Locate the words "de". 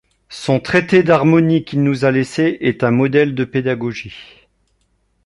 3.35-3.45